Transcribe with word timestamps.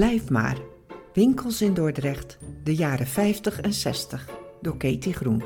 Blijf 0.00 0.30
maar. 0.30 0.58
Winkels 1.12 1.62
in 1.62 1.74
Dordrecht, 1.74 2.38
de 2.62 2.74
jaren 2.74 3.06
50 3.06 3.60
en 3.60 3.72
60, 3.72 4.28
door 4.60 4.76
Katie 4.76 5.12
Groen. 5.12 5.42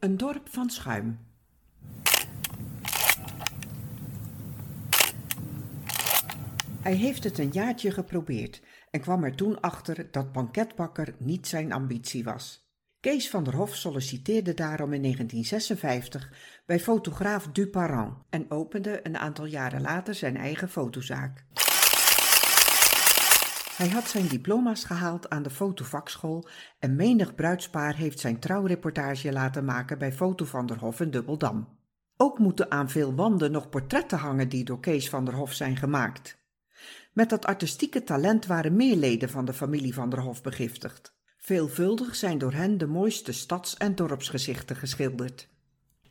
Een 0.00 0.16
dorp 0.16 0.48
van 0.48 0.70
schuim. 0.70 1.18
Hij 6.80 6.94
heeft 6.94 7.24
het 7.24 7.38
een 7.38 7.50
jaartje 7.50 7.90
geprobeerd 7.90 8.62
en 8.90 9.00
kwam 9.00 9.24
er 9.24 9.34
toen 9.34 9.60
achter 9.60 10.08
dat 10.10 10.32
banketbakker 10.32 11.14
niet 11.18 11.46
zijn 11.46 11.72
ambitie 11.72 12.24
was. 12.24 12.65
Kees 13.00 13.30
van 13.30 13.44
der 13.44 13.54
Hof 13.54 13.74
solliciteerde 13.74 14.54
daarom 14.54 14.92
in 14.92 15.02
1956 15.02 16.30
bij 16.66 16.80
fotograaf 16.80 17.48
Duparent 17.52 18.14
en 18.30 18.50
opende 18.50 19.00
een 19.02 19.18
aantal 19.18 19.44
jaren 19.44 19.80
later 19.80 20.14
zijn 20.14 20.36
eigen 20.36 20.68
fotozaak. 20.68 21.44
Hij 23.76 23.88
had 23.88 24.08
zijn 24.08 24.26
diploma's 24.26 24.84
gehaald 24.84 25.30
aan 25.30 25.42
de 25.42 25.50
fotovakschool 25.50 26.48
en 26.78 26.96
menig 26.96 27.34
bruidspaar 27.34 27.96
heeft 27.96 28.20
zijn 28.20 28.38
trouwreportage 28.38 29.32
laten 29.32 29.64
maken 29.64 29.98
bij 29.98 30.12
Foto 30.12 30.44
van 30.44 30.66
der 30.66 30.78
Hof 30.78 31.00
in 31.00 31.10
Dubbeldam. 31.10 31.68
Ook 32.16 32.38
moeten 32.38 32.70
aan 32.70 32.90
veel 32.90 33.14
wanden 33.14 33.52
nog 33.52 33.68
portretten 33.68 34.18
hangen 34.18 34.48
die 34.48 34.64
door 34.64 34.80
Kees 34.80 35.08
van 35.08 35.24
der 35.24 35.34
Hof 35.34 35.52
zijn 35.52 35.76
gemaakt. 35.76 36.38
Met 37.12 37.30
dat 37.30 37.46
artistieke 37.46 38.02
talent 38.02 38.46
waren 38.46 38.76
meer 38.76 38.96
leden 38.96 39.30
van 39.30 39.44
de 39.44 39.52
familie 39.52 39.94
van 39.94 40.10
der 40.10 40.20
Hof 40.20 40.42
begiftigd. 40.42 41.15
Veelvuldig 41.46 42.14
zijn 42.14 42.38
door 42.38 42.52
hen 42.52 42.78
de 42.78 42.86
mooiste 42.86 43.32
stads- 43.32 43.76
en 43.76 43.94
dorpsgezichten 43.94 44.76
geschilderd. 44.76 45.48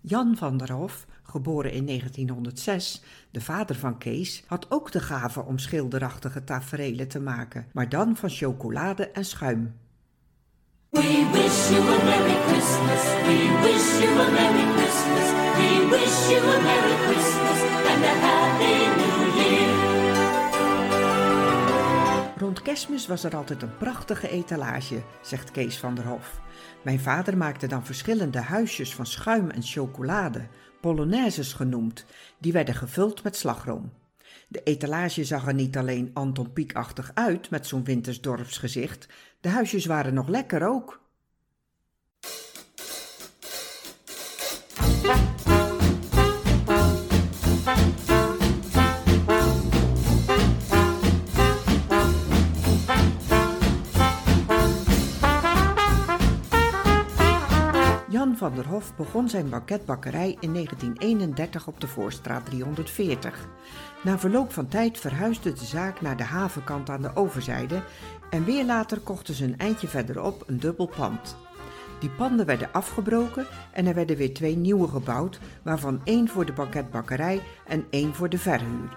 Jan 0.00 0.36
van 0.36 0.56
der 0.56 0.72
Hof, 0.72 1.06
geboren 1.22 1.72
in 1.72 1.86
1906, 1.86 3.02
de 3.30 3.40
vader 3.40 3.76
van 3.76 3.98
Kees, 3.98 4.42
had 4.46 4.70
ook 4.70 4.92
de 4.92 5.00
gave 5.00 5.42
om 5.42 5.58
schilderachtige 5.58 6.44
taferelen 6.44 7.08
te 7.08 7.20
maken, 7.20 7.66
maar 7.72 7.88
dan 7.88 8.16
van 8.16 8.30
chocolade 8.30 9.10
en 9.10 9.24
schuim. 9.24 9.74
Rond 22.42 22.62
kerstmis 22.62 23.06
was 23.06 23.24
er 23.24 23.36
altijd 23.36 23.62
een 23.62 23.76
prachtige 23.76 24.28
etalage, 24.28 25.02
zegt 25.20 25.50
Kees 25.50 25.78
van 25.78 25.94
der 25.94 26.06
Hof. 26.06 26.40
Mijn 26.84 27.00
vader 27.00 27.36
maakte 27.36 27.66
dan 27.66 27.84
verschillende 27.84 28.40
huisjes 28.40 28.94
van 28.94 29.06
schuim 29.06 29.50
en 29.50 29.62
chocolade, 29.62 30.48
polonaises 30.80 31.52
genoemd, 31.52 32.04
die 32.38 32.52
werden 32.52 32.74
gevuld 32.74 33.22
met 33.22 33.36
slagroom. 33.36 33.92
De 34.48 34.62
etalage 34.62 35.24
zag 35.24 35.46
er 35.46 35.54
niet 35.54 35.76
alleen 35.76 36.10
Anton 36.12 36.52
Pieckachtig 36.52 37.10
uit 37.14 37.50
met 37.50 37.66
zo'n 37.66 37.84
winters 37.84 38.20
dorpsgezicht, 38.20 39.08
de 39.40 39.48
huisjes 39.48 39.86
waren 39.86 40.14
nog 40.14 40.28
lekker 40.28 40.66
ook. 40.68 41.01
Begon 58.96 59.28
zijn 59.28 59.48
banketbakkerij 59.48 60.36
in 60.40 60.52
1931 60.52 61.66
op 61.66 61.80
de 61.80 61.86
Voorstraat 61.86 62.44
340. 62.44 63.48
Na 64.02 64.18
verloop 64.18 64.52
van 64.52 64.68
tijd 64.68 64.98
verhuisde 64.98 65.52
de 65.52 65.64
zaak 65.64 66.00
naar 66.00 66.16
de 66.16 66.22
havenkant 66.22 66.90
aan 66.90 67.02
de 67.02 67.16
overzijde 67.16 67.82
en 68.30 68.44
weer 68.44 68.64
later 68.64 69.00
kochten 69.00 69.34
ze 69.34 69.44
een 69.44 69.58
eindje 69.58 69.88
verderop 69.88 70.44
een 70.46 70.60
dubbel 70.60 70.86
pand. 70.86 71.36
Die 72.00 72.10
panden 72.10 72.46
werden 72.46 72.72
afgebroken 72.72 73.46
en 73.72 73.86
er 73.86 73.94
werden 73.94 74.16
weer 74.16 74.34
twee 74.34 74.56
nieuwe 74.56 74.88
gebouwd, 74.88 75.38
waarvan 75.62 76.00
één 76.04 76.28
voor 76.28 76.46
de 76.46 76.52
banketbakkerij 76.52 77.42
en 77.66 77.84
één 77.90 78.14
voor 78.14 78.28
de 78.28 78.38
verhuur. 78.38 78.88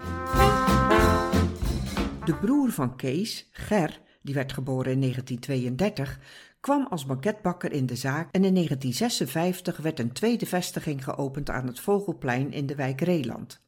De 2.24 2.34
broer 2.40 2.70
van 2.70 2.96
Kees, 2.96 3.48
Ger, 3.52 4.00
die 4.22 4.34
werd 4.34 4.52
geboren 4.52 4.92
in 4.92 5.00
1932, 5.00 6.18
kwam 6.66 6.86
als 6.90 7.06
banketbakker 7.06 7.72
in 7.72 7.86
de 7.86 7.96
zaak 7.96 8.28
en 8.32 8.44
in 8.44 8.54
1956 8.54 9.76
werd 9.76 9.98
een 9.98 10.12
tweede 10.12 10.46
vestiging 10.46 11.04
geopend 11.04 11.50
aan 11.50 11.66
het 11.66 11.80
Vogelplein 11.80 12.52
in 12.52 12.66
de 12.66 12.74
wijk 12.74 13.00
Reeland. 13.00 13.62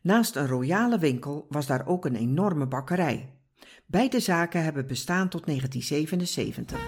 Naast 0.00 0.36
een 0.36 0.46
royale 0.46 0.98
winkel 0.98 1.46
was 1.48 1.66
daar 1.66 1.86
ook 1.86 2.04
een 2.04 2.14
enorme 2.14 2.66
bakkerij. 2.66 3.34
Beide 3.86 4.20
zaken 4.20 4.62
hebben 4.62 4.86
bestaan 4.86 5.28
tot 5.28 5.46
1977. 5.46 6.78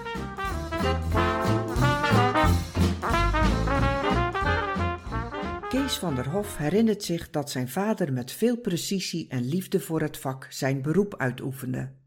Kees 5.69 5.99
van 5.99 6.15
der 6.15 6.29
Hof 6.31 6.57
herinnert 6.57 7.03
zich 7.03 7.31
dat 7.31 7.51
zijn 7.51 7.69
vader 7.69 8.13
met 8.13 8.33
veel 8.33 8.57
precisie 8.57 9.29
en 9.29 9.49
liefde 9.49 9.81
voor 9.81 10.01
het 10.01 10.19
vak 10.19 10.47
zijn 10.51 10.83
beroep 10.83 11.17
uitoefende. 11.17 12.00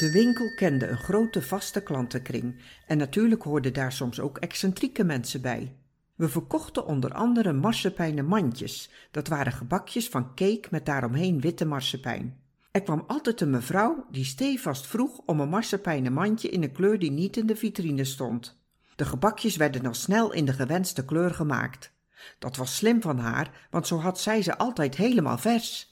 De 0.00 0.10
winkel 0.10 0.54
kende 0.54 0.86
een 0.86 0.98
grote 0.98 1.42
vaste 1.42 1.82
klantenkring 1.82 2.62
en 2.86 2.98
natuurlijk 2.98 3.42
hoorden 3.42 3.72
daar 3.72 3.92
soms 3.92 4.20
ook 4.20 4.38
excentrieke 4.38 5.04
mensen 5.04 5.40
bij. 5.40 5.76
We 6.14 6.28
verkochten 6.28 6.86
onder 6.86 7.12
andere 7.12 7.52
marsepijnen 7.52 8.24
mandjes, 8.24 8.90
dat 9.10 9.28
waren 9.28 9.52
gebakjes 9.52 10.08
van 10.08 10.34
cake 10.34 10.68
met 10.70 10.86
daaromheen 10.86 11.40
witte 11.40 11.64
marsepijn. 11.64 12.40
Er 12.70 12.82
kwam 12.82 13.04
altijd 13.06 13.40
een 13.40 13.50
mevrouw 13.50 14.06
die 14.10 14.24
stevast 14.24 14.86
vroeg 14.86 15.20
om 15.26 15.40
een 15.40 15.48
marsepijnen 15.48 16.12
mandje 16.12 16.48
in 16.48 16.62
een 16.62 16.72
kleur 16.72 16.98
die 16.98 17.10
niet 17.10 17.36
in 17.36 17.46
de 17.46 17.56
vitrine 17.56 18.04
stond. 18.04 18.62
De 18.96 19.04
gebakjes 19.04 19.56
werden 19.56 19.82
dan 19.82 19.94
snel 19.94 20.32
in 20.32 20.44
de 20.44 20.52
gewenste 20.52 21.04
kleur 21.04 21.34
gemaakt. 21.34 21.92
Dat 22.38 22.56
was 22.56 22.76
slim 22.76 23.00
van 23.00 23.18
haar, 23.18 23.66
want 23.70 23.86
zo 23.86 23.98
had 23.98 24.20
zij 24.20 24.42
ze 24.42 24.58
altijd 24.58 24.96
helemaal 24.96 25.38
vers. 25.38 25.89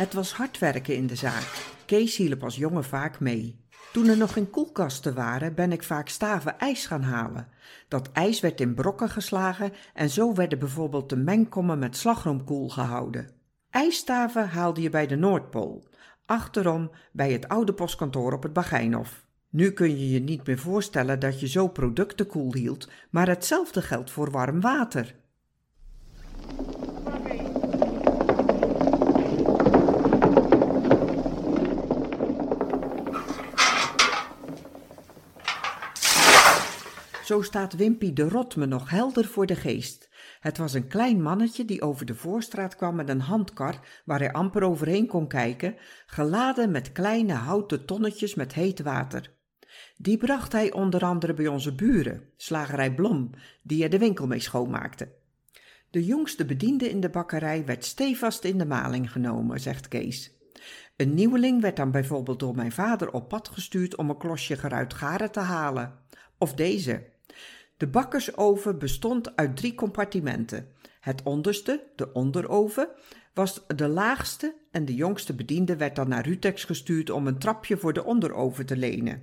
Het 0.00 0.12
was 0.12 0.32
hard 0.32 0.58
werken 0.58 0.94
in 0.94 1.06
de 1.06 1.14
zaak. 1.14 1.64
Kees 1.84 2.16
hielp 2.16 2.42
als 2.42 2.56
jongen 2.56 2.84
vaak 2.84 3.20
mee. 3.20 3.64
Toen 3.92 4.06
er 4.06 4.16
nog 4.16 4.32
geen 4.32 4.50
koelkasten 4.50 5.14
waren, 5.14 5.54
ben 5.54 5.72
ik 5.72 5.82
vaak 5.82 6.08
staven 6.08 6.58
ijs 6.58 6.86
gaan 6.86 7.02
halen. 7.02 7.48
Dat 7.88 8.12
ijs 8.12 8.40
werd 8.40 8.60
in 8.60 8.74
brokken 8.74 9.08
geslagen 9.08 9.72
en 9.94 10.10
zo 10.10 10.34
werden 10.34 10.58
bijvoorbeeld 10.58 11.08
de 11.08 11.16
mengkommen 11.16 11.78
met 11.78 11.96
slagroom 11.96 12.44
koel 12.44 12.68
gehouden. 12.68 13.30
IJsstaven 13.70 14.48
haalde 14.48 14.82
je 14.82 14.90
bij 14.90 15.06
de 15.06 15.16
Noordpool, 15.16 15.88
achterom 16.26 16.90
bij 17.12 17.32
het 17.32 17.48
oude 17.48 17.72
postkantoor 17.74 18.32
op 18.32 18.42
het 18.42 18.52
Bagijnhof. 18.52 19.24
Nu 19.48 19.72
kun 19.72 19.98
je 19.98 20.10
je 20.10 20.20
niet 20.20 20.46
meer 20.46 20.58
voorstellen 20.58 21.20
dat 21.20 21.40
je 21.40 21.48
zo 21.48 21.68
producten 21.68 22.26
koel 22.26 22.54
hield, 22.54 22.88
maar 23.10 23.28
hetzelfde 23.28 23.82
geldt 23.82 24.10
voor 24.10 24.30
warm 24.30 24.60
water. 24.60 25.14
Zo 37.30 37.42
staat 37.42 37.76
Wimpy 37.76 38.12
de 38.12 38.28
Rot 38.28 38.56
me 38.56 38.66
nog 38.66 38.90
helder 38.90 39.24
voor 39.24 39.46
de 39.46 39.54
geest. 39.54 40.08
Het 40.40 40.58
was 40.58 40.74
een 40.74 40.88
klein 40.88 41.22
mannetje 41.22 41.64
die 41.64 41.82
over 41.82 42.06
de 42.06 42.14
voorstraat 42.14 42.76
kwam 42.76 42.94
met 42.94 43.08
een 43.08 43.20
handkar 43.20 44.02
waar 44.04 44.18
hij 44.18 44.32
amper 44.32 44.62
overheen 44.62 45.06
kon 45.06 45.28
kijken, 45.28 45.76
geladen 46.06 46.70
met 46.70 46.92
kleine 46.92 47.32
houten 47.32 47.86
tonnetjes 47.86 48.34
met 48.34 48.54
heet 48.54 48.82
water. 48.82 49.34
Die 49.96 50.16
bracht 50.16 50.52
hij 50.52 50.72
onder 50.72 51.04
andere 51.04 51.34
bij 51.34 51.46
onze 51.46 51.74
buren, 51.74 52.22
slagerij 52.36 52.94
Blom, 52.94 53.30
die 53.62 53.82
er 53.82 53.90
de 53.90 53.98
winkel 53.98 54.26
mee 54.26 54.40
schoonmaakte. 54.40 55.08
De 55.90 56.04
jongste 56.04 56.44
bediende 56.44 56.90
in 56.90 57.00
de 57.00 57.10
bakkerij 57.10 57.64
werd 57.64 57.84
stevast 57.84 58.44
in 58.44 58.58
de 58.58 58.66
maling 58.66 59.12
genomen, 59.12 59.60
zegt 59.60 59.88
Kees. 59.88 60.38
Een 60.96 61.14
nieuweling 61.14 61.60
werd 61.60 61.76
dan 61.76 61.90
bijvoorbeeld 61.90 62.40
door 62.40 62.54
mijn 62.54 62.72
vader 62.72 63.12
op 63.12 63.28
pad 63.28 63.48
gestuurd 63.48 63.96
om 63.96 64.10
een 64.10 64.18
klosje 64.18 64.56
geruit 64.56 64.94
garen 64.94 65.30
te 65.30 65.40
halen. 65.40 65.98
Of 66.38 66.54
deze. 66.54 67.18
De 67.80 67.88
bakkersoven 67.88 68.78
bestond 68.78 69.36
uit 69.36 69.56
drie 69.56 69.74
compartimenten. 69.74 70.68
Het 71.00 71.22
onderste, 71.22 71.84
de 71.96 72.12
onderoven, 72.12 72.88
was 73.34 73.66
de 73.76 73.88
laagste 73.88 74.54
en 74.70 74.84
de 74.84 74.94
jongste 74.94 75.34
bediende 75.34 75.76
werd 75.76 75.96
dan 75.96 76.08
naar 76.08 76.26
Rutex 76.26 76.64
gestuurd 76.64 77.10
om 77.10 77.26
een 77.26 77.38
trapje 77.38 77.76
voor 77.76 77.92
de 77.92 78.04
onderoven 78.04 78.66
te 78.66 78.76
lenen. 78.76 79.22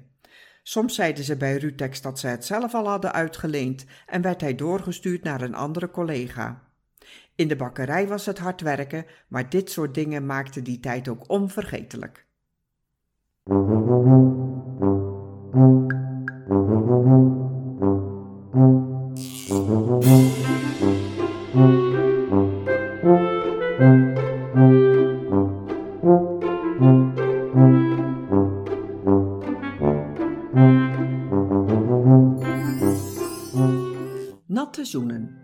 Soms 0.64 0.96
zeiden 0.96 1.24
ze 1.24 1.38
bij 1.38 1.58
Rutex 1.58 2.02
dat 2.02 2.20
ze 2.20 2.28
het 2.28 2.46
zelf 2.46 2.74
al 2.74 2.88
hadden 2.88 3.14
uitgeleend 3.14 3.86
en 4.06 4.22
werd 4.22 4.42
hij 4.42 4.56
doorgestuurd 4.56 5.24
naar 5.24 5.42
een 5.42 5.56
andere 5.56 5.92
collega. 5.92 6.64
In 7.36 7.48
de 7.48 7.56
bakkerij 7.56 8.08
was 8.08 8.26
het 8.26 8.38
hard 8.38 8.62
werken, 8.62 9.06
maar 9.28 9.50
dit 9.50 9.72
soort 9.72 9.94
dingen 9.94 10.26
maakte 10.26 10.62
die 10.62 10.80
tijd 10.80 11.08
ook 11.08 11.30
onvergetelijk. 11.30 12.26
Natte 34.50 34.86
zoenen. 34.86 35.38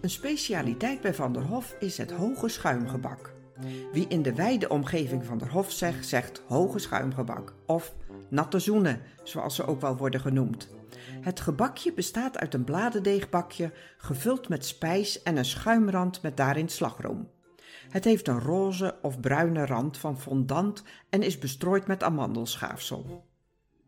Een 0.00 0.10
specialiteit 0.10 1.00
bij 1.00 1.14
Van 1.14 1.32
der 1.32 1.42
Hof 1.42 1.76
is 1.78 1.98
het 1.98 2.10
hoge 2.10 2.48
schuimgebak. 2.48 3.34
Wie 3.92 4.08
in 4.08 4.22
de 4.22 4.34
wijde 4.34 4.68
omgeving 4.68 5.24
van 5.24 5.38
der 5.38 5.50
Hof 5.50 5.70
zegt, 5.70 6.06
zegt 6.06 6.42
hoge 6.46 6.78
schuimgebak 6.78 7.54
of 7.66 7.94
natte 8.28 8.58
zoenen, 8.58 9.00
zoals 9.22 9.54
ze 9.54 9.66
ook 9.66 9.80
wel 9.80 9.96
worden 9.96 10.20
genoemd. 10.20 10.68
Het 11.20 11.40
gebakje 11.40 11.92
bestaat 11.92 12.38
uit 12.38 12.54
een 12.54 12.64
bladerdeegbakje 12.64 13.72
gevuld 13.98 14.48
met 14.48 14.66
spijs 14.66 15.22
en 15.22 15.36
een 15.36 15.44
schuimrand 15.44 16.22
met 16.22 16.36
daarin 16.36 16.68
slagroom. 16.68 17.34
Het 17.90 18.04
heeft 18.04 18.28
een 18.28 18.40
roze 18.40 18.98
of 19.02 19.20
bruine 19.20 19.66
rand 19.66 19.98
van 19.98 20.20
fondant 20.20 20.82
en 21.08 21.22
is 21.22 21.38
bestrooid 21.38 21.86
met 21.86 22.02
amandelschaafsel. 22.02 23.24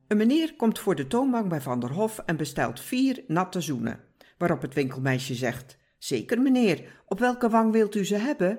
Een 0.09 0.17
meneer 0.17 0.55
komt 0.57 0.79
voor 0.79 0.95
de 0.95 1.07
toonbank 1.07 1.49
bij 1.49 1.61
Van 1.61 1.81
der 1.81 1.93
Hof 1.93 2.19
en 2.19 2.37
bestelt 2.37 2.81
vier 2.81 3.25
natte 3.27 3.61
zoenen, 3.61 4.01
waarop 4.39 4.63
het 4.63 4.75
winkelmeisje 4.75 5.35
zegt: 5.35 5.79
Zeker, 5.99 6.41
meneer, 6.41 7.03
op 7.07 7.19
welke 7.19 7.49
wang 7.49 7.73
wilt 7.73 7.95
u 7.95 8.05
ze 8.05 8.17
hebben? 8.17 8.59